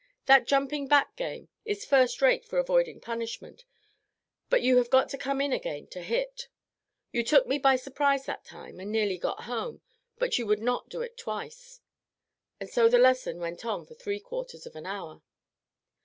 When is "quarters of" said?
14.19-14.75